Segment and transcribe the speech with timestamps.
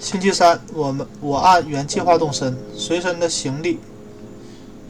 [0.00, 3.80] 星期三，我们我按原计划动身，随身的行李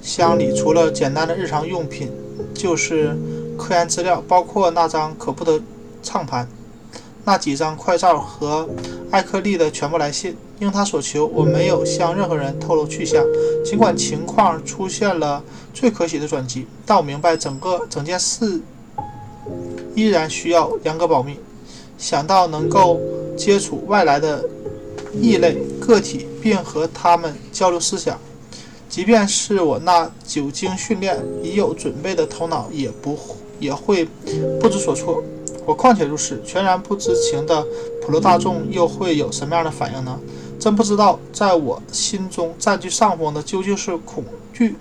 [0.03, 2.13] 箱里除了简单的日常用品，
[2.55, 3.17] 就是
[3.57, 5.59] 科研资料，包括那张可怖的
[6.03, 6.47] 唱盘、
[7.25, 8.69] 那几张快照和
[9.11, 10.37] 艾克利的全部来信。
[10.59, 13.25] 应他所求，我没有向任何人透露去向。
[13.65, 18.61] 尽管情况出现了最可喜的转机，但我明白整个整件事
[19.95, 21.39] 依然需要严格保密。
[21.97, 23.01] 想到能够
[23.37, 24.45] 接触外来的
[25.21, 28.19] 异类个体，并和他们交流思想，
[28.89, 33.19] 即便是我那久经训练、已有准备的头脑，也不
[33.59, 34.09] 也会
[34.61, 35.23] 不知所措。
[35.67, 37.63] 我况且如此，全然不知情的
[38.03, 40.19] 普罗大众又会有什么样的反应呢？
[40.59, 44.77] 真不知道，在我心中占据上风的究竟是恐惧，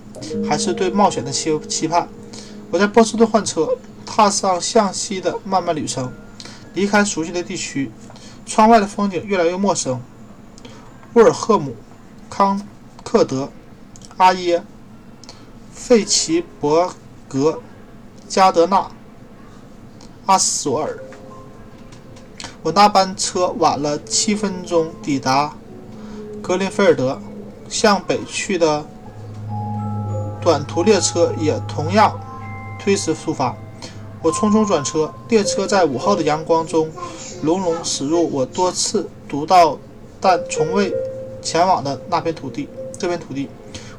[0.48, 2.08] 还是对冒险的期期盼。
[2.70, 3.68] 我在波士顿换车，
[4.04, 6.10] 踏上向西的漫漫旅程，
[6.74, 7.90] 离开熟悉的地区，
[8.44, 10.00] 窗外的风景越来越陌生。
[11.14, 11.74] 沃尔赫姆、
[12.28, 12.60] 康
[13.02, 13.48] 克德、
[14.18, 14.62] 阿耶、
[15.72, 16.92] 费奇伯
[17.26, 17.60] 格、
[18.28, 18.90] 加德纳、
[20.26, 20.98] 阿斯索尔。
[22.62, 25.54] 我那班车晚了七分钟抵达。
[26.42, 27.20] 格林菲尔德
[27.68, 28.84] 向北去的
[30.40, 32.18] 短途列车也同样
[32.78, 33.56] 推迟出发。
[34.22, 36.90] 我匆匆转车，列车在午后的阳光中
[37.42, 39.78] 隆隆驶入我多次读到
[40.20, 40.92] 但从未
[41.40, 42.68] 前往的那片土地。
[42.98, 43.48] 这片土地，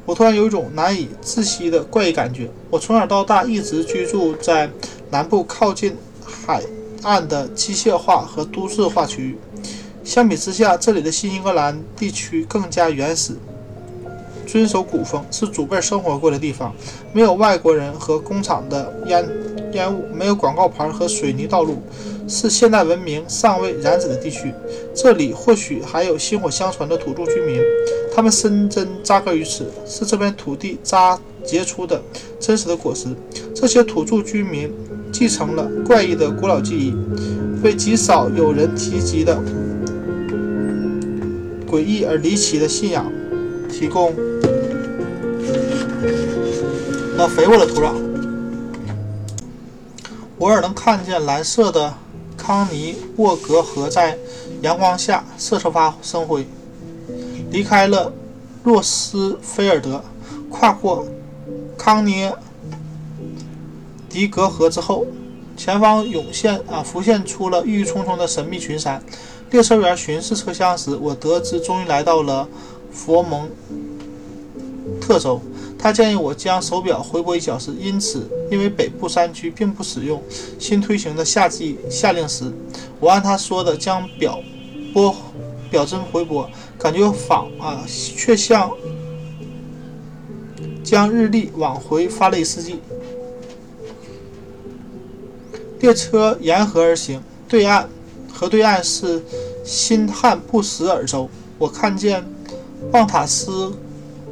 [0.04, 2.50] 我突然有一种难以窒息的怪异感觉。
[2.68, 4.68] 我从小到大一直居住在
[5.10, 6.62] 南部靠近海
[7.02, 9.38] 岸的机械化和都市化区域。
[10.04, 13.34] 相比之下，这里的新英格兰地区更加原始，
[14.46, 16.74] 遵守古风，是祖辈生活过的地方。
[17.12, 19.26] 没有外国人和工厂的烟
[19.72, 21.80] 烟雾，没有广告牌和水泥道路，
[22.30, 24.54] 是现代文明尚未染指的地区。
[24.94, 27.60] 这里或许还有薪火相传的土著居民，
[28.14, 32.00] 他们深深扎根于此，是这片土地扎结出的
[32.38, 33.08] 真实的果实。
[33.52, 34.72] 这些土著居民
[35.12, 36.94] 继承了怪异的古老记忆，
[37.64, 39.36] 为极少有人提及的。
[41.68, 43.10] 诡异而离奇的信仰，
[43.68, 44.14] 提供
[47.16, 47.92] 了肥沃的土壤。
[50.38, 51.92] 偶尔能看见蓝色的
[52.50, 54.18] 康尼沃格河在
[54.60, 56.44] 阳光下瑟瑟发生辉。
[57.52, 58.12] 离开了
[58.64, 60.02] 洛斯菲尔德，
[60.50, 61.06] 跨过
[61.78, 62.34] 康涅
[64.08, 65.06] 狄格河之后，
[65.56, 69.00] 前方涌现啊，浮现出了郁郁葱葱的神秘群山。
[69.52, 72.48] 列车员巡视车厢时，我得知终于来到了
[72.90, 73.48] 佛蒙
[75.00, 75.40] 特州。
[75.80, 80.22] 他建议我将手表回拨一小时，因此，因为北部山区并不使用
[80.58, 82.52] 新推行的夏季夏令时，
[83.00, 84.38] 我按他说的将表
[84.92, 85.14] 拨
[85.70, 86.48] 表针回拨，
[86.78, 88.70] 感觉仿啊，却像
[90.84, 92.80] 将日历往回翻了一世纪。
[95.78, 97.88] 列车沿河而行，对岸。
[98.32, 99.22] 河对岸是
[99.64, 101.28] 新罕布什尔州。
[101.58, 102.24] 我看见
[102.90, 103.70] 旺塔斯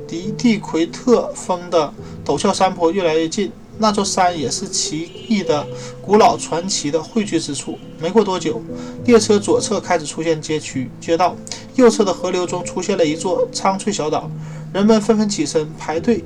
[0.09, 1.93] 迪蒂奎特峰的
[2.25, 5.67] 陡峭山坡越来越近，那座山也是奇异的、
[6.01, 7.79] 古老传奇的汇聚之处。
[8.01, 8.63] 没过多久，
[9.05, 11.37] 列车左侧开始出现街区、街道，
[11.75, 14.31] 右侧的河流中出现了一座苍翠小岛。
[14.73, 16.25] 人们纷纷起身排队，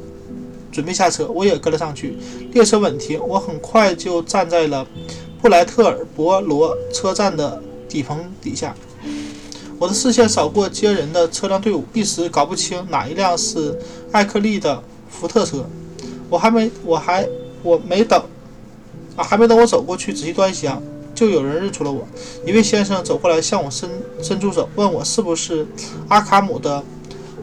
[0.70, 1.28] 准备下车。
[1.28, 2.16] 我也跟了上去。
[2.52, 4.86] 列车稳停，我很快就站在了
[5.40, 7.60] 布莱特尔伯罗车站的。
[7.88, 8.74] 底棚底下，
[9.82, 13.76] 我的视线扫过接人的车辆队伍，一时搞不清哪一辆是
[14.12, 15.66] 艾克利的福特车。
[16.30, 17.28] 我还没，我还，
[17.64, 18.24] 我没等，
[19.16, 20.80] 啊，还没等我走过去仔细端详，
[21.16, 22.06] 就有人认出了我。
[22.46, 23.90] 一位先生走过来向我伸
[24.22, 25.66] 伸出手，问我是不是
[26.06, 26.84] 阿卡姆的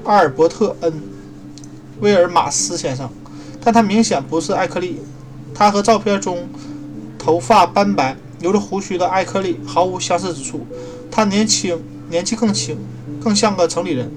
[0.05, 0.93] 阿尔伯特恩·
[1.99, 3.09] 威尔马斯先生，
[3.61, 5.01] 但他明显不是艾克利。
[5.53, 6.47] 他和照片中
[7.17, 8.15] 头发斑白。
[8.39, 10.65] 留着胡须的艾克利毫无相似之处，
[11.11, 11.77] 他年轻，
[12.09, 12.77] 年纪更轻，
[13.23, 14.11] 更像个城里人，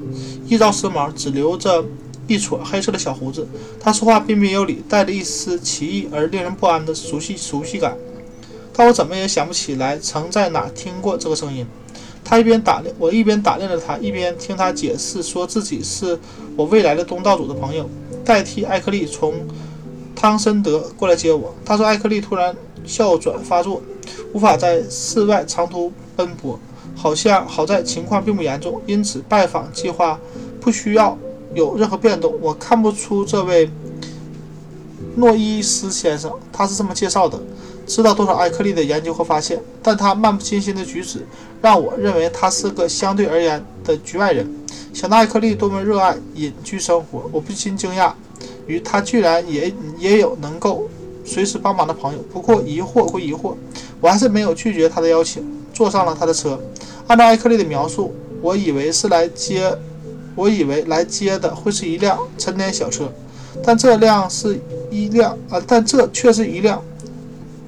[0.47, 1.85] 一朝时髦，只留着
[2.27, 3.47] 一撮黑色的小胡子。
[3.79, 7.97] 他说话彬彬有礼，带着一丝奇异而令人不安的熟悉熟悉感，
[8.73, 11.67] 但我怎么也想不起来曾在哪听过这个声音。
[12.25, 16.19] 他一边打量我，一边打量着他，一边听他解释，说自己是
[16.57, 17.89] 我未来的东道主的朋友，
[18.25, 19.35] 代替艾克利从
[20.15, 21.55] 汤森德过来接我。
[21.65, 22.57] 他说艾克利突然
[22.87, 23.83] 哮喘发作。
[24.33, 26.59] 无法在室外长途奔波，
[26.95, 30.19] 好像好在情况并不严重，因此拜访计划
[30.61, 31.17] 不需要
[31.55, 32.35] 有任何变动。
[32.41, 33.71] 我看不出这位
[35.17, 37.39] 诺伊斯先生，他是这么介绍的，
[37.87, 41.27] 知道多少艾克利的研究和发现，但他漫不经心的举止
[41.61, 44.47] 让我认为他是个相对而言的局外人。
[44.95, 48.13] 想到艾克利多么热爱隐居生活，我不禁惊讶
[48.67, 50.89] 于他居然也也有能够
[51.25, 52.19] 随时帮忙的朋友。
[52.33, 53.55] 不过疑惑归疑惑，
[54.01, 56.61] 我还是没有拒绝他的邀请，坐上了他的车。
[57.07, 59.77] 按照艾克利的描述，我以为是来接，
[60.35, 63.13] 我以为来接的会是一辆陈年小车，
[63.65, 64.61] 但这辆是
[64.91, 66.83] 一辆啊，但这却是一辆。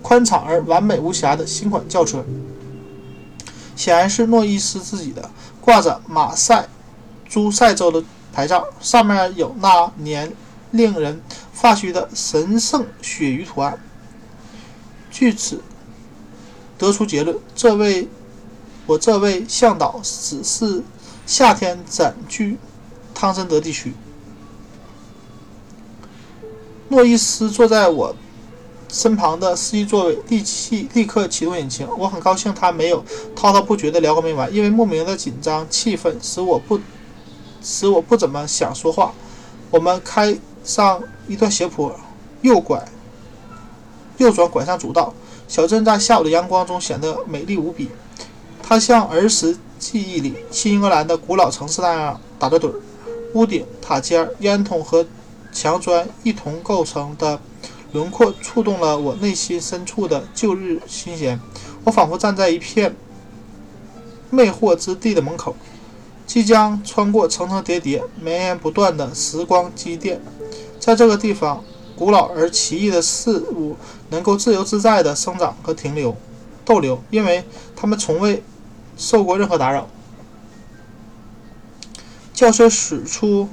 [0.02, 2.22] 宽敞而完美无瑕的新款轿车，
[3.74, 5.30] 显然是诺伊斯自己的，
[5.62, 6.68] 挂着马赛
[7.26, 10.30] 诸塞州的牌照，上面有那年
[10.72, 11.18] 令人
[11.54, 13.78] 发虚的神圣鳕鱼图案。
[15.10, 15.62] 据此
[16.78, 18.08] 得出结论，这位
[18.86, 20.82] 我这位向导只是
[21.26, 22.58] 夏天暂居
[23.14, 23.94] 汤森德地区。
[26.88, 28.14] 诺伊斯坐在我。
[28.86, 31.84] 身旁的司机座位立即立刻启动引擎。
[31.98, 33.04] 我很高兴他没有
[33.34, 36.78] 滔滔不绝地聊个没完，因为莫名的紧张气氛使我不
[37.60, 39.12] 使我不怎么想说话。
[39.72, 41.92] 我们开上一段斜坡，
[42.42, 42.86] 右拐，
[44.18, 45.12] 右转拐上主道。
[45.48, 47.88] 小镇在下午的阳光中显得美丽无比。
[48.62, 52.74] 它像儿时记忆里新英格兰的古老城市那样打着盹儿，
[53.34, 55.06] 屋顶、塔尖、烟囱和
[55.52, 57.40] 墙砖一同构成的。
[57.92, 61.38] 轮廓触动了我内心深处的旧日心弦，
[61.84, 62.96] 我仿佛站在一片
[64.30, 65.54] 魅惑之地的门口，
[66.26, 70.20] 即将穿过层层叠叠、绵延不断的时光积淀。
[70.80, 71.62] 在这个地方，
[71.96, 73.76] 古老而奇异的事物
[74.10, 76.16] 能够自由自在地生长和停留、
[76.64, 77.44] 逗留，因为
[77.76, 78.42] 它们从未
[78.96, 79.88] 受过任何打扰。
[82.32, 83.48] 轿车驶出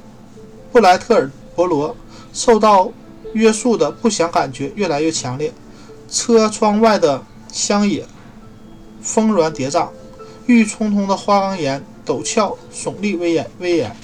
[0.72, 1.96] 布莱特尔伯罗，
[2.34, 2.92] 受到。
[3.34, 5.54] 约束的不祥感觉越来越强烈，
[6.10, 8.06] 车窗外的乡野
[9.02, 9.88] 峰峦叠嶂，
[10.48, 13.96] 郁郁葱葱的花岗岩陡峭耸立威严威严，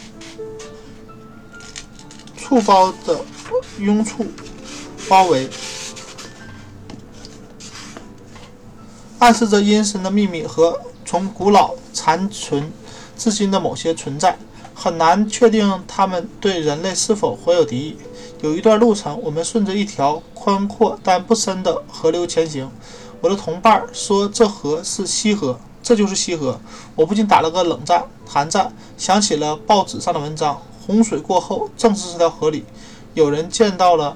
[2.37, 3.19] 簇包的
[3.79, 4.25] 拥簇
[5.09, 5.49] 包围，
[9.19, 12.71] 暗示着阴森的秘密和从古老残存
[13.17, 14.37] 至今的某些存在，
[14.73, 17.97] 很难确定他们对人类是否怀有敌意。
[18.41, 22.69] 有一段路程，我们顺着一条宽阔但不深的河流前行。
[23.19, 26.59] 我的同伴说，这河是西河，这就是西河。
[26.95, 32.63] 我不禁打了个冷战，寒战，想起了报纸上的文章：洪水过后，正是这条河里，
[33.17, 34.15] 有人见到了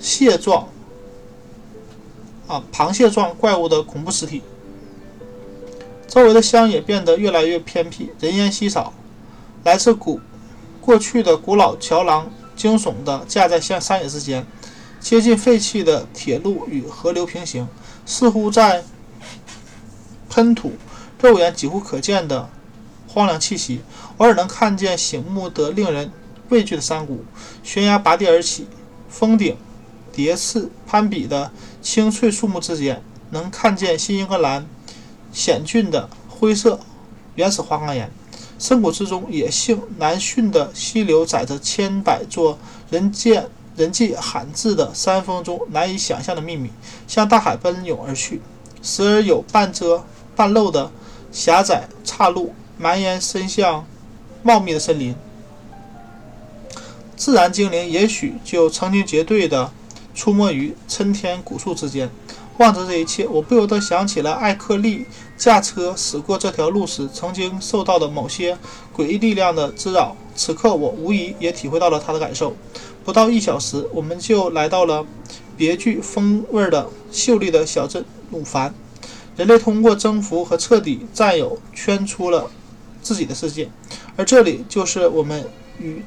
[0.00, 0.68] 蟹状
[2.48, 4.42] 啊螃蟹状怪物的恐怖尸体。
[6.08, 8.92] 周围的乡野变得越来越偏僻，人烟稀少。
[9.62, 10.20] 来自古
[10.80, 12.28] 过去的古老桥廊。
[12.56, 14.46] 惊悚地架在像山野之间，
[15.00, 17.66] 接近废弃的铁路与河流平行，
[18.04, 18.84] 似乎在
[20.28, 20.72] 喷吐
[21.22, 22.50] 肉眼几乎可见的
[23.08, 23.80] 荒凉气息。
[24.18, 26.12] 偶尔能看见醒目得令人
[26.50, 27.24] 畏惧的山谷，
[27.62, 28.66] 悬崖拔地而起，
[29.08, 29.56] 峰顶
[30.12, 31.50] 叠刺攀比的
[31.80, 34.66] 青翠树木之间，能看见新英格兰
[35.32, 36.78] 险峻的灰色
[37.36, 38.10] 原始花岗岩。
[38.58, 42.58] 深谷之中，野性难驯的溪流载着千百座
[42.90, 46.70] 人见人迹罕至的山峰中难以想象的秘密，
[47.06, 48.42] 向大海奔涌而去。
[48.82, 50.04] 时而有半遮
[50.36, 50.90] 半露的
[51.32, 53.86] 狭窄岔路，蔓延伸向
[54.42, 55.14] 茂密的森林。
[57.20, 59.70] 自然精灵也许就成群结队地
[60.14, 62.08] 出没于参天古树之间。
[62.56, 65.04] 望着这一切，我不由得想起了艾克利
[65.36, 68.56] 驾车驶过这条路时曾经受到的某些
[68.96, 70.16] 诡异力量的滋扰。
[70.34, 72.56] 此刻，我无疑也体会到了他的感受。
[73.04, 75.04] 不到一小时，我们就来到了
[75.58, 78.74] 别具风味的秀丽的小镇努凡。
[79.36, 82.50] 人类通过征服和彻底占有，圈出了
[83.02, 83.68] 自己的世界，
[84.16, 85.44] 而这里就是我们
[85.78, 86.02] 与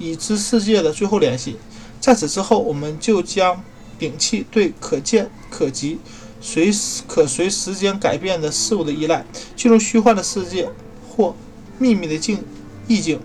[0.00, 1.58] 已知世界的最后联系。
[2.00, 3.62] 在此之后，我们就将。
[4.00, 5.98] 摒弃对可见可及、
[6.40, 6.72] 随
[7.06, 10.70] 可随时间改变的事物的依赖，进入虚幻的世界
[11.06, 11.36] 或
[11.76, 12.42] 秘密的境
[12.88, 13.20] 意境。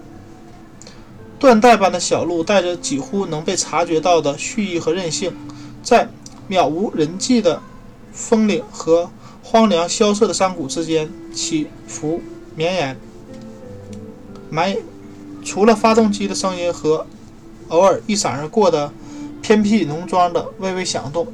[1.40, 5.34] 断带般的小路带着几乎能被察觉到的蓄意和任性，
[5.82, 6.10] 在
[6.50, 7.62] 渺无人迹的
[8.12, 9.10] 峰岭和
[9.42, 12.20] 荒凉萧瑟的山谷之间起伏
[12.54, 13.00] 绵延。
[14.50, 14.76] 埋
[15.46, 17.08] 除了发动机的声音和
[17.70, 18.92] 偶尔一闪而过的。
[19.42, 21.28] 偏僻农庄的微微响动，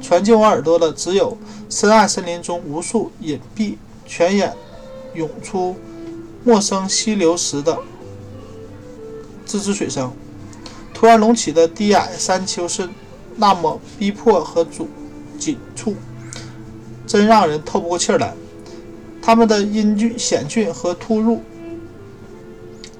[0.00, 1.36] 传进我耳朵的只有
[1.68, 3.74] 深暗森林中无数隐蔽
[4.06, 4.54] 泉眼
[5.14, 5.74] 涌出
[6.44, 7.76] 陌生溪流时的
[9.44, 10.12] 吱吱水声。
[10.94, 12.88] 突然隆起的低矮山丘是
[13.34, 14.88] 那么逼迫和阻
[15.36, 15.96] 紧促，
[17.08, 18.32] 真让人透不过气来。
[19.20, 21.42] 他们的阴峻、险峻和突入，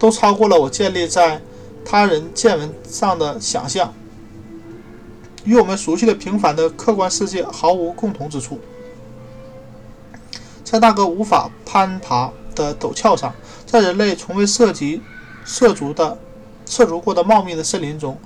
[0.00, 1.40] 都超过了我建立在
[1.84, 3.92] 他人见闻上的想象，
[5.44, 8.58] 与我们熟悉的平凡的客观世界毫无共同之处。
[10.64, 13.34] 在那个无法攀爬的陡峭上，
[13.66, 15.02] 在人类从未涉及、
[15.44, 16.16] 涉足的、
[16.64, 18.16] 涉足过的茂密的森林中，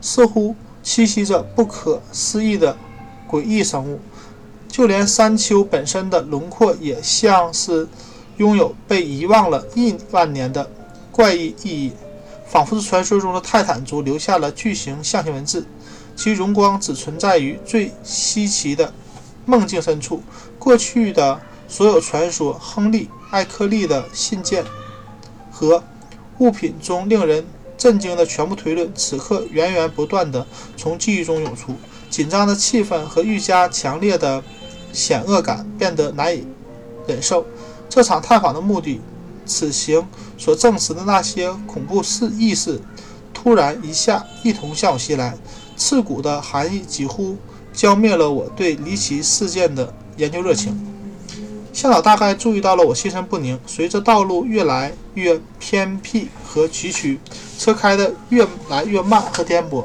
[0.00, 2.74] 似乎栖息着不可思议的
[3.28, 4.00] 诡异生物。
[4.68, 7.88] 就连山丘本身的轮廓也像是
[8.36, 10.70] 拥有被遗忘了亿万年的
[11.18, 11.92] 怪异意义，
[12.46, 15.66] 仿佛是传说中的泰坦族留下了巨型象形文字，
[16.14, 18.94] 其荣光只存在于最稀奇的
[19.44, 20.22] 梦境深处。
[20.60, 24.64] 过去的所有传说、亨利·艾克利的信件
[25.50, 25.82] 和
[26.38, 27.44] 物品中令人
[27.76, 30.46] 震惊的全部推论，此刻源源不断地
[30.76, 31.74] 从记忆中涌出，
[32.08, 34.40] 紧张的气氛和愈加强烈的。
[34.90, 36.46] 险恶感变得难以
[37.06, 37.44] 忍受。
[37.90, 39.00] 这场探访的目的，
[39.48, 42.80] 此行所证实的那些恐怖事意识，
[43.34, 45.36] 突然一下一同向我袭来。
[45.76, 47.36] 刺骨的寒意几乎
[47.72, 50.76] 浇灭了我对离奇事件的研究热情。
[51.72, 53.56] 向导大概注意到了我心神不宁。
[53.64, 57.16] 随着道路越来越偏僻和崎岖，
[57.56, 59.84] 车开得越来越慢和颠簸，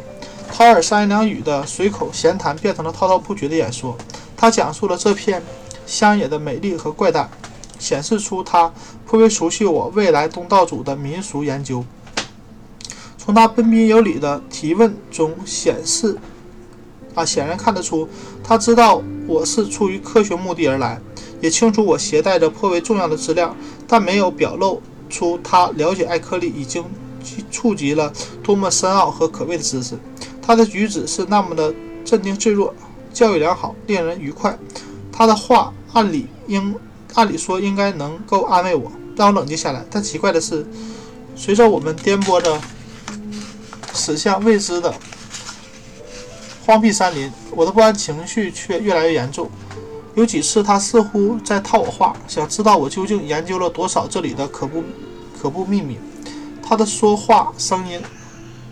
[0.51, 3.96] 掏耳三言两语的随口闲谈变成了滔滔不绝的演说。
[4.36, 5.43] 他讲述了这片
[5.86, 7.29] 乡野的美丽和怪诞，
[7.80, 8.72] 显示出他
[9.06, 11.84] 颇为熟悉我未来东道主的民俗研究。
[13.18, 16.18] 从他彬彬有礼的提问中显示，
[17.15, 18.08] 啊，显然看得出
[18.44, 21.00] 他知道我是出于科学目的而来，
[21.39, 23.56] 也清楚我携带着颇为重要的资料，
[23.88, 26.84] 但没有表露出他了解艾克利已经
[27.50, 28.12] 触及了
[28.44, 29.98] 多么深奥和可畏的知识。
[30.42, 32.74] 他的举止是那么的镇定自若。
[33.13, 34.58] 教育良好，令人愉快。
[35.12, 36.75] 他的话按理应
[37.15, 39.86] 按理说应该能够安慰我，让我冷静下来。
[39.89, 40.65] 但奇怪的是，
[41.36, 42.60] 随着我们颠簸着
[43.93, 44.93] 驶向未知的
[46.65, 49.50] 荒僻山林，我的不安情绪却越来越严重。
[50.15, 54.84] 有几次，他似乎在套我话，想知道我究竟研究了多少这里的可怖
[55.41, 55.98] 可怖秘密。
[56.62, 58.00] 他的说话声音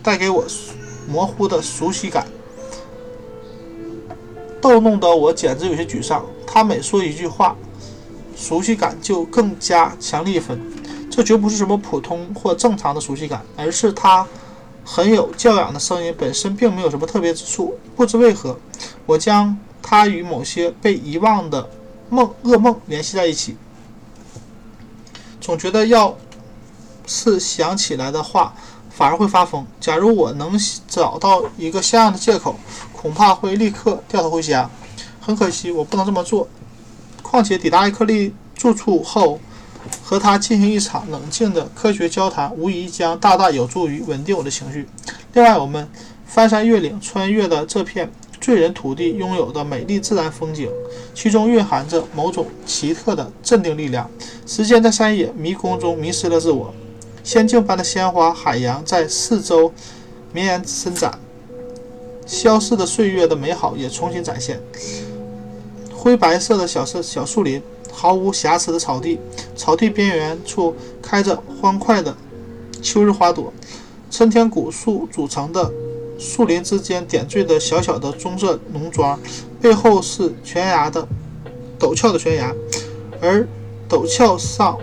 [0.01, 0.45] 带给我
[1.07, 2.25] 模糊的熟悉感。
[4.62, 6.24] 逗弄得我简直有些沮丧。
[6.45, 7.55] 他每说一句话，
[8.41, 10.60] 熟悉感就更加强烈一分。
[11.10, 14.27] 这绝不是什么普通或正常的熟悉感，而是他
[14.83, 17.77] 很有教养的声音本身并没有什么特别之处。
[17.95, 18.57] 不知为何，
[19.05, 21.69] 我将他与某些被遗忘的
[22.10, 23.55] 梦噩梦联系在一起，
[25.39, 26.17] 总觉得要
[27.05, 28.53] 是想起来的话，
[28.89, 29.65] 反而会发疯。
[29.79, 30.57] 假如我能
[30.88, 32.55] 找到一个像样的借口。
[33.01, 34.69] 恐怕会立刻掉头回家。
[35.19, 36.48] 很可惜，我不能这么做。
[37.22, 39.40] 况且抵达艾克利住处后，
[40.04, 44.88] 和他进行一场冷静的科学交谈，无疑将大大有助于稳定我的情绪。
[45.34, 45.90] 另外，我们
[46.25, 50.70] 翻山越岭，穿越的这片醉人土地拥有的美丽自然风景，
[51.13, 54.10] 其中蕴含着某种奇特的镇定力量。
[54.46, 56.74] 时间在山野迷宫中迷失了自我，
[57.24, 59.74] 仙境般的鲜花海洋在四周
[60.34, 61.18] 绵延伸展。
[62.25, 64.62] 消逝的岁月的美好也重新展现。
[66.03, 69.20] 灰白色的小树小树林，毫无瑕疵的草地，
[69.55, 72.17] 草地边缘处开着欢快的
[72.81, 73.53] 秋日花朵。
[74.10, 75.72] 参天古树组成的
[76.17, 79.20] 树林之间点缀的小小的棕色农庄，
[79.62, 81.08] 背后是悬崖的
[81.79, 82.51] 陡峭的悬崖，
[83.22, 83.48] 而
[83.88, 84.75] 陡峭上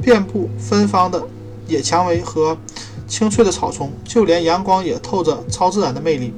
[0.00, 1.20] 遍布芬芳的
[1.66, 2.56] 野蔷薇和
[3.08, 6.32] 青翠的草丛，就连阳光也透着超自然的魅力。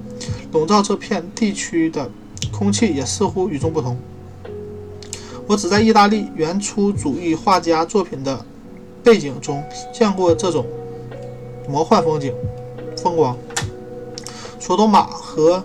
[0.52, 2.10] 笼罩这片地区的
[2.52, 3.96] 空气也似乎与众不同。
[5.46, 8.44] 我只在意大利原初主义画家作品的
[9.02, 10.64] 背景中见过这种
[11.68, 12.32] 魔幻风景
[12.96, 13.36] 风光。
[14.58, 15.64] 索多玛和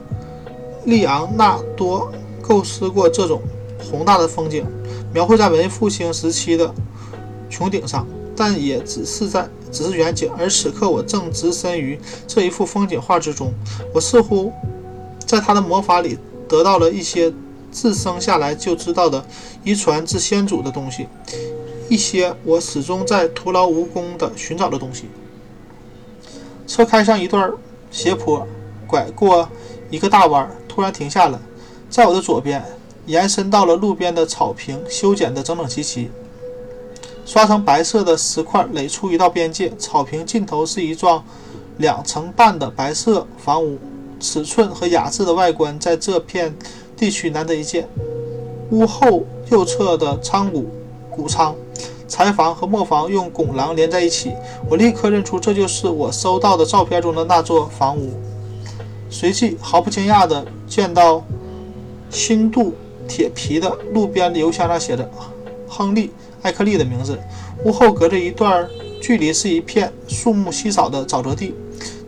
[0.86, 3.42] 利昂纳多构思过这种
[3.80, 4.66] 宏大的风景，
[5.14, 6.74] 描绘在文艺复兴时期的
[7.52, 10.32] 穹顶上，但也只是在只是远景。
[10.38, 13.54] 而此刻，我正置身于这一幅风景画之中，
[13.94, 14.52] 我似乎。
[15.28, 17.34] 在他的魔法里得到了一些
[17.72, 19.26] 自生下来就知道的
[19.64, 21.08] 遗传自先祖的东西，
[21.90, 25.06] 一些我始终在徒劳无功地寻找的东西。
[26.68, 27.52] 车开上一段
[27.92, 28.48] 斜坡，
[28.88, 29.48] 拐过
[29.90, 31.40] 一个大弯，突然停下了。
[31.90, 32.64] 在我的左边，
[33.06, 36.10] 延伸到了路边的草坪，修剪得整整齐齐，
[37.26, 39.72] 刷成白色的石块垒出一道边界。
[39.78, 41.24] 草坪尽头是一幢
[41.78, 43.78] 两层半的白色房屋。
[44.20, 46.56] 尺寸和雅致的外观，在这片
[46.96, 47.88] 地区难得一见。
[48.72, 50.68] 屋后右侧的仓谷
[51.10, 51.56] 谷仓，
[52.08, 54.32] 柴房和磨房用拱廊连在一起，
[54.70, 58.12] 我立刻认出这就是我收到的照片中的那座房屋。
[59.10, 61.24] 随即毫不惊讶地见到
[62.10, 62.74] 新镀
[63.08, 65.10] 铁皮的路边的邮箱上写着
[65.70, 66.08] “亨利·
[66.42, 67.18] 艾克利”的名字。
[67.64, 68.68] 屋后隔着一段
[69.02, 71.54] 距离是一片树木稀少的沼泽地。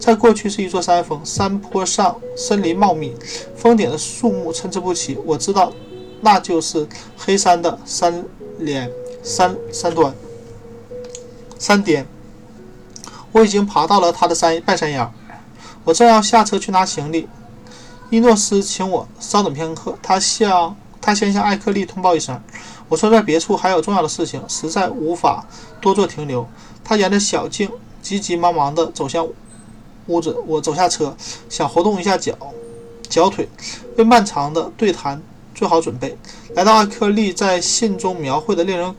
[0.07, 3.13] 在过去是一座山峰，山坡上森林茂密，
[3.57, 5.17] 峰顶的树木参差不齐。
[5.25, 5.73] 我知道，
[6.21, 6.87] 那就是
[7.17, 8.23] 黑山的山
[8.57, 8.89] 连
[9.21, 10.15] 山山端
[11.59, 12.07] 山巅。
[13.33, 15.11] 我已经爬到了它的山半山腰，
[15.83, 17.27] 我正要下车去拿行李。
[18.09, 22.41] 伊诺斯请我稍等片刻，他向他先向艾克利通报一声，
[22.87, 25.45] 我说在别处还有重要的事情，实在无法
[25.81, 26.47] 多做停留。
[26.81, 27.69] 他沿着小径
[28.01, 29.27] 急急忙忙地走向。
[30.07, 31.15] 屋子，我走下车，
[31.49, 32.33] 想活动一下脚
[33.07, 33.47] 脚腿，
[33.97, 35.21] 为漫长的对谈
[35.53, 36.17] 做好准备。
[36.55, 38.95] 来到艾克利在信中描绘的令人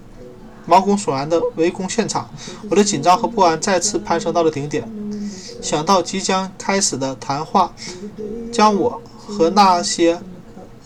[0.67, 2.29] 毛骨悚然的围攻现场，
[2.71, 4.87] 我的紧张和不安再次攀升到了顶点。
[5.61, 7.75] 想到即将开始的谈话
[8.53, 10.21] 将我和那些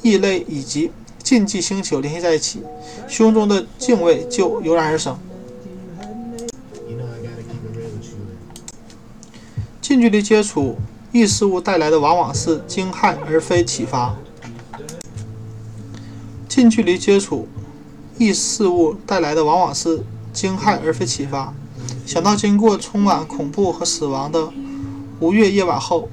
[0.01, 0.91] 异类以及
[1.23, 2.63] 禁忌星球联系在一起，
[3.07, 5.19] 胸中的敬畏就油然而生。
[9.93, 10.79] 近距离接触
[11.13, 14.17] 异事物带来的往往是惊骇而非启发。
[16.49, 17.47] 近距离接触
[18.17, 21.53] 异事物带来的往往是惊骇而非启发。
[22.07, 24.49] 想到经过充满恐怖和死亡的
[25.21, 26.09] 无月夜晚后，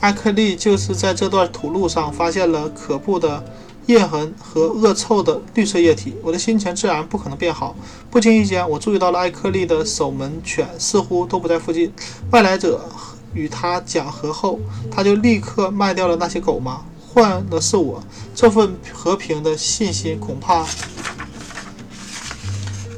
[0.00, 3.42] 艾克利就是在这段土路上发现了可怖的。
[3.88, 7.74] 印痕和恶臭的绿色液体，我的心情自然不可能变好。
[8.10, 11.90] 不经意间，我注意到了艾克利的守门犬似乎都不在附近。
[12.30, 12.86] 外来者
[13.32, 16.82] 与他讲和后，他就立刻卖掉了那些狗吗？
[17.00, 18.02] 换的是我，
[18.34, 20.66] 这份和平的信心恐怕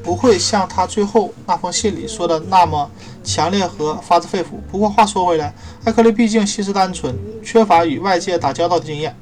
[0.03, 2.91] 不会像他最后那封信里说的那么
[3.23, 4.47] 强烈和发自肺腑。
[4.69, 9.17] 不过话说回来，艾克利毕竟心思单纯，缺乏与外界打交道的经验。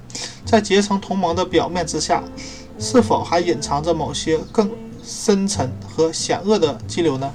[0.49, 2.25] 在结成同盟的表面之下，
[2.79, 4.71] 是否还隐藏着某些更
[5.05, 7.31] 深沉和险恶的激流呢？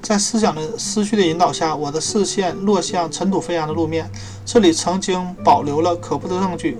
[0.00, 4.10] 在思想的思绪的引导下，我的视线落向尘土飞扬的路面。
[4.46, 6.78] 这里曾经保留了可怖的证据。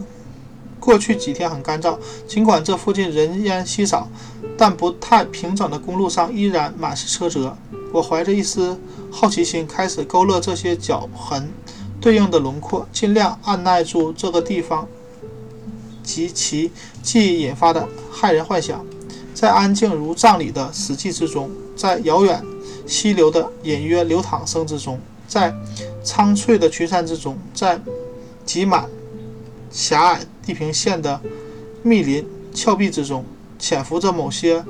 [0.80, 4.08] 过去几天很干燥，尽管这附近人烟稀少，
[4.56, 7.54] 但不太平整的公路上依然满是车辙。
[7.92, 11.50] 我怀着一丝好奇心，开始勾勒这些脚痕。
[12.04, 14.86] 对应的轮廓，尽量按耐住这个地方
[16.02, 16.70] 及其
[17.02, 18.84] 记忆引发的骇人幻想。
[19.32, 22.44] 在安静如葬礼的死寂之中，在遥远
[22.86, 25.54] 溪流的隐约流淌声之中，在
[26.02, 27.80] 苍翠的群山之中，在
[28.44, 28.86] 挤满
[29.70, 31.18] 狭隘地平线的
[31.82, 33.24] 密林峭壁之中，
[33.58, 34.62] 潜伏着某些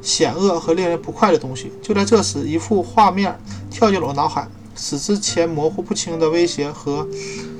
[0.00, 1.72] 险恶和令人不快的东西。
[1.82, 3.36] 就在这时，一幅画面
[3.68, 4.46] 跳进了我脑海。
[4.78, 7.06] 使之前模糊不清的威胁和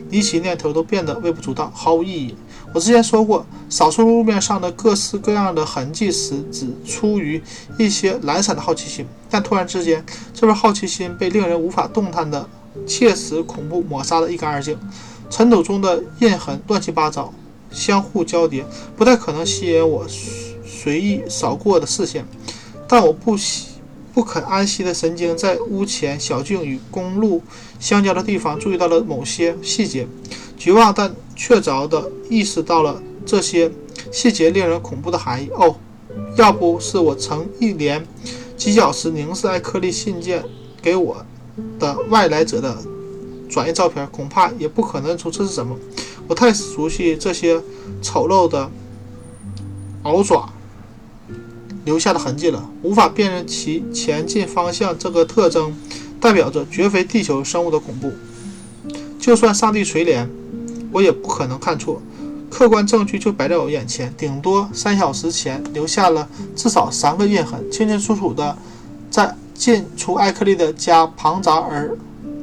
[0.08, 2.34] 离奇念头都变得微不足道，毫无意义。
[2.72, 7.42] 我之前说过，扫出路面上的各式各样的痕迹时，只出于
[7.78, 9.06] 一些懒散的好奇心。
[9.28, 12.48] 但突然之间，这份好奇心被令人无法动弹的
[12.86, 14.78] 切实恐怖抹杀得一干二净。
[15.30, 17.32] 尘土中的印痕乱七八糟，
[17.70, 18.64] 相互交叠，
[18.96, 20.06] 不太可能吸引我
[20.64, 22.24] 随意扫过的视线。
[22.86, 23.67] 但我不喜。
[24.18, 27.40] 不肯安息的神经在屋前小径与公路
[27.78, 30.08] 相交的地方注意到了某些细节，
[30.56, 33.70] 绝望但确凿地意识到了这些
[34.10, 35.48] 细节令人恐怖的含义。
[35.50, 35.76] 哦，
[36.34, 38.04] 要不是我曾一连
[38.56, 40.42] 几小时凝视艾克利信件
[40.82, 41.24] 给我
[41.78, 42.76] 的外来者的
[43.48, 45.76] 转印照片，恐怕也不可能认出这是什么。
[46.26, 47.62] 我太熟悉这些
[48.02, 48.68] 丑陋的
[50.02, 50.52] 鳌爪。
[51.88, 54.94] 留下的痕迹了，无法辨认其前进方向。
[54.98, 55.74] 这个特征
[56.20, 58.12] 代表着绝非地球生物的恐怖。
[59.18, 60.28] 就算上帝垂怜，
[60.92, 62.02] 我也不可能看错。
[62.50, 68.54] 客观证据就摆在我眼前，顶多三小时前留下了至少三个印痕，清清楚楚的
[69.10, 71.96] 在进出艾克利的家庞杂而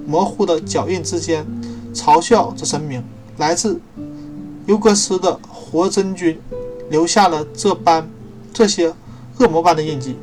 [0.08, 1.46] 模糊的脚印之间，
[1.94, 3.04] 嘲笑着神明。
[3.38, 3.80] 来自
[4.66, 6.40] 尤格斯的活真菌
[6.90, 8.10] 留下了这般
[8.52, 8.92] 这些。
[9.39, 10.15] 恶魔般的印记，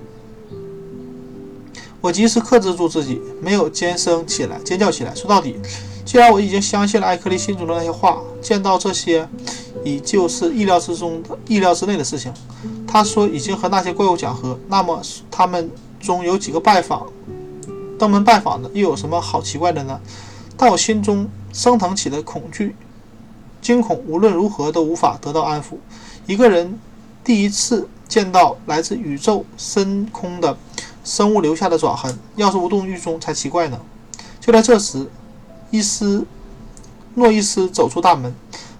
[2.00, 5.14] 我及时克制住自己，没有尖声起来，尖叫起来。
[5.14, 5.56] 说到底，
[6.04, 9.28] 既然我已经相信了艾克利心中的那些话，见到这些
[9.84, 12.32] 已就是意料之中、意料之内的事情。
[12.86, 15.70] 他说已经和那些怪物讲和，那么他们
[16.00, 17.06] 中有几个拜访、
[17.98, 20.00] 登门拜访的，又有什么好奇怪的呢？
[20.56, 22.76] 但我心中升腾起的恐惧
[23.60, 25.76] 惊恐无论如何都无法得到安抚。
[26.26, 26.78] 一个人
[27.24, 30.54] 第一次见到来自宇宙深空的
[31.02, 33.80] 生物留下的爪痕，要是无动于衷才奇怪呢。
[34.38, 35.08] 就在这时，
[35.70, 36.26] 伊斯
[37.14, 38.34] 诺伊斯走出大门，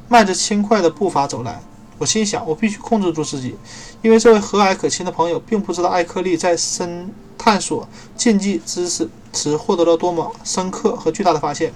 [0.07, 1.63] 迈着轻快的步伐走来。
[1.97, 3.57] 我心想，我必须控制住自己，
[4.03, 11.73] 因为这位和蔼可亲的朋友并不知道艾克利在深探索禁忌知识时获得了多么深刻和巨大的发现。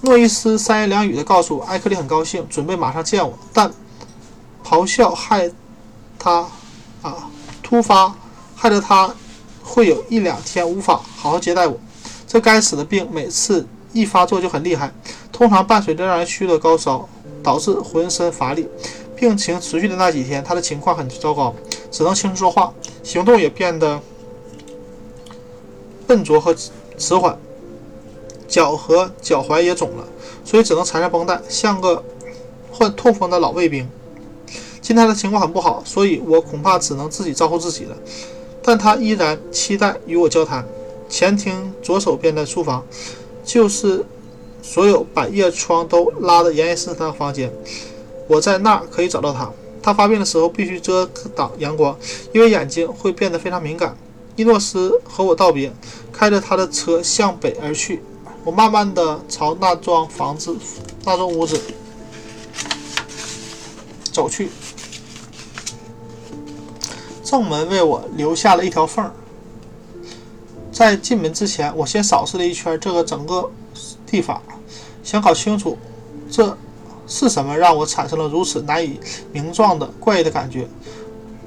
[0.00, 3.72] 诺伊斯三言两语地告诉我，艾克利很高兴，准备马上见我，但
[4.64, 5.48] 咆哮害
[6.22, 6.46] 他
[7.02, 7.28] 啊，
[7.62, 8.14] 突发
[8.54, 9.12] 害得他
[9.62, 11.76] 会有一两天无法好好接待我。
[12.26, 14.92] 这该死的病每次一发作就很厉害，
[15.32, 17.08] 通常伴随着让人虚的高烧。
[17.42, 18.68] 导致浑身乏力，
[19.16, 21.52] 病情持续的那几天，他的情况很糟糕，
[21.90, 24.00] 只能轻声说话，行动也变得
[26.06, 26.54] 笨拙和
[26.96, 27.36] 迟缓，
[28.46, 30.04] 脚和脚踝也肿了，
[30.44, 32.04] 所以只能缠上绷带，像个
[32.70, 33.90] 患痛风的老卫兵。
[34.82, 37.96] 今天的情况很不好，所以我恐怕只能自己招呼自己了。
[38.62, 40.62] 但他依然期待与我交谈。
[41.08, 42.84] 前厅左手边的书房，
[43.42, 44.04] 就是。
[44.64, 47.52] 所有百叶窗都拉得严严实实的房间，
[48.28, 49.50] 我在那儿可以找到他。
[49.82, 51.98] 他发病的时候必须遮挡阳光，
[52.32, 53.96] 因为眼睛会变得非常敏感。
[54.36, 55.72] 伊诺斯和我道别，
[56.12, 58.04] 开着他的车向北而去。
[58.44, 60.56] 我慢慢地朝那幢房子、
[61.04, 61.60] 那幢屋子
[64.12, 64.48] 走去。
[67.32, 69.10] 正门为我留下了一条缝儿。
[70.70, 73.50] 在进门之前，我先扫视了一圈这个整个
[74.06, 74.42] 地方。
[75.02, 75.78] 想搞清楚，
[76.30, 76.54] 这
[77.06, 79.00] 是什么让我产生了如此难以
[79.32, 80.68] 名状的怪异的感觉？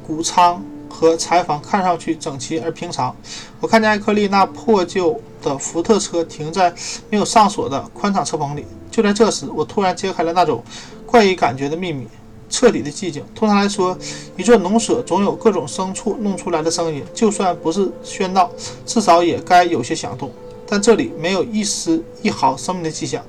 [0.07, 3.15] 谷仓和柴房看上去整齐而平常。
[3.59, 6.73] 我看见艾克利那破旧的福特车停在
[7.11, 8.65] 没有上锁的宽敞车棚里。
[8.89, 10.63] 就在这时，我突然揭开了那种
[11.05, 12.07] 怪异感觉的秘密：
[12.49, 13.23] 彻底的寂静。
[13.34, 13.97] 通常来说，
[14.38, 18.49] 一座农舍总有各种牲畜弄出来的声音，就算不是喧闹，
[18.86, 20.31] 至少也该有些响动。
[20.67, 23.23] 但这里没有一丝一毫生命的迹象。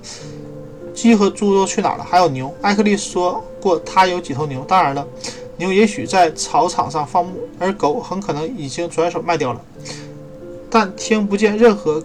[0.94, 2.02] 鸡和猪都去哪了？
[2.02, 2.50] 还有牛。
[2.62, 4.64] 艾克利说过他有几头牛。
[4.66, 5.06] 当然了，
[5.58, 9.60] 牛也许在草场上放牧，而狗很可能已经转手卖掉了。
[10.70, 12.02] 但听不见任何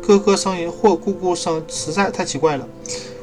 [0.00, 2.66] 咯咯声音或咕咕声，实在太奇怪了。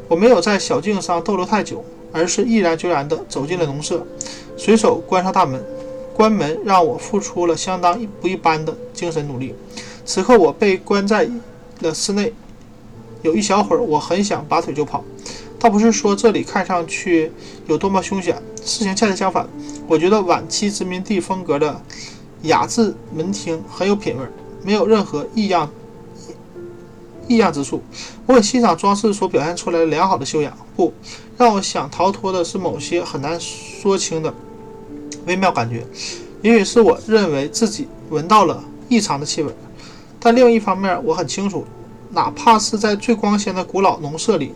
[0.08, 4.06] 我没有在小径上逗留太久，而是毅然决然地走进了农舍，
[4.58, 5.64] 随手关上大门。
[6.14, 9.56] 关门让我付出了相当不一般的精神努力。
[10.06, 11.28] 此刻我被关在
[11.80, 12.34] 了室内，
[13.22, 15.04] 有一小会儿，我很想拔腿就跑。
[15.58, 17.32] 倒不是说这里看上去
[17.68, 19.48] 有多么凶险，事情恰恰相反。
[19.88, 21.82] 我觉得晚期殖民地风格的
[22.44, 24.24] 雅致门厅很有品味，
[24.64, 25.72] 没有任何异样
[27.32, 27.82] 异样之处。
[28.26, 30.56] 我很欣赏装饰所表现出来的良好的修养。
[30.76, 30.94] 不，
[31.38, 34.34] 让我想逃脱的是某些很难说清的
[35.26, 35.86] 微妙感觉。
[36.42, 39.54] 也许是我认为自己闻到了异常的气味。
[40.20, 41.66] 但另一方面，我很清楚，
[42.12, 44.54] 哪怕是在最光鲜的古老农舍里，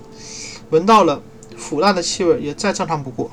[0.70, 1.22] 闻到了
[1.56, 3.32] 腐烂的气味，也再正常不过。